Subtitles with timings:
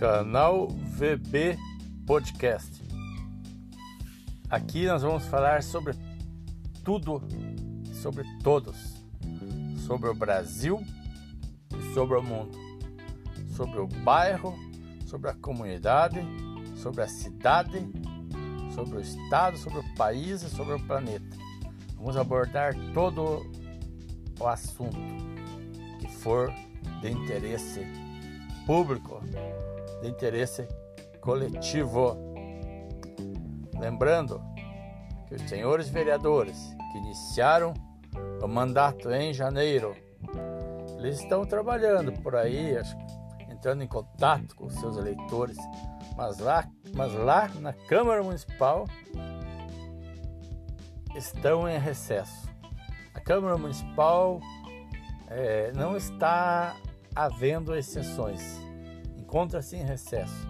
[0.00, 1.58] Canal VB
[2.06, 2.82] Podcast.
[4.48, 5.92] Aqui nós vamos falar sobre
[6.82, 7.22] tudo,
[7.92, 9.04] sobre todos,
[9.86, 10.82] sobre o Brasil
[11.78, 12.56] e sobre o mundo,
[13.54, 14.58] sobre o bairro,
[15.04, 16.18] sobre a comunidade,
[16.76, 17.86] sobre a cidade,
[18.74, 21.36] sobre o estado, sobre o país e sobre o planeta.
[21.96, 23.46] Vamos abordar todo
[24.40, 24.96] o assunto
[25.98, 26.50] que for
[27.02, 28.09] de interesse
[28.70, 29.20] público,
[30.00, 30.64] de interesse
[31.20, 32.16] coletivo.
[33.76, 34.40] Lembrando
[35.26, 36.56] que os senhores vereadores
[36.92, 37.74] que iniciaram
[38.40, 39.96] o mandato em janeiro,
[40.96, 42.76] eles estão trabalhando por aí,
[43.50, 45.56] entrando em contato com seus eleitores,
[46.16, 48.84] mas lá, mas lá na Câmara Municipal
[51.16, 52.48] estão em recesso.
[53.14, 54.38] A Câmara Municipal
[55.26, 56.76] é, não está
[57.14, 58.60] havendo exceções,
[59.30, 60.48] encontra-se em recesso.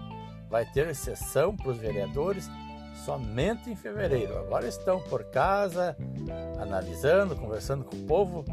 [0.49, 2.49] Vai ter exceção para os vereadores
[3.05, 4.39] somente em fevereiro.
[4.39, 5.95] Agora estão por casa,
[6.59, 8.43] analisando, conversando com o povo,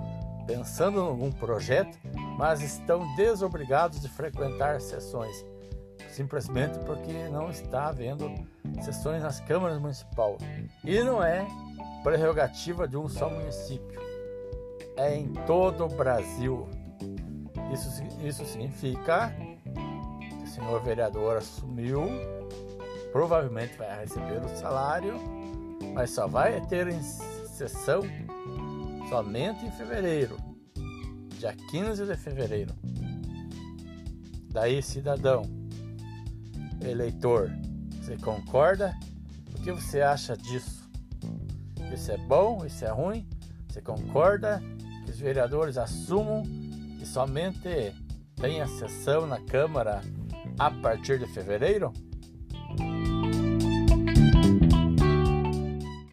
[0.46, 1.98] pensando em algum projeto,
[2.36, 5.44] mas estão desobrigados de frequentar sessões,
[6.10, 8.30] simplesmente porque não está havendo
[8.82, 10.36] sessões nas câmaras municipais.
[10.84, 11.46] E não é
[12.04, 14.00] prerrogativa de um só município,
[14.96, 16.68] é em todo o Brasil.
[17.72, 19.34] Isso, isso significa
[20.58, 22.04] senhor vereador assumiu,
[23.12, 25.14] provavelmente vai receber o salário,
[25.94, 28.02] mas só vai ter sessão
[29.08, 30.36] somente em fevereiro,
[31.38, 32.74] dia 15 de fevereiro.
[34.50, 35.42] Daí, cidadão,
[36.82, 37.50] eleitor,
[38.00, 38.94] você concorda?
[39.54, 40.88] O que você acha disso?
[41.92, 42.64] Isso é bom?
[42.66, 43.28] Isso é ruim?
[43.68, 44.62] Você concorda
[45.04, 46.42] que os vereadores assumam
[47.00, 47.94] e somente
[48.36, 50.00] tenha sessão na Câmara
[50.58, 51.92] a partir de fevereiro?